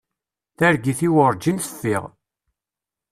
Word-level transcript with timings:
Targit-w 0.57 1.15
urǧin 1.25 1.57
teffiɣ. 1.59 2.03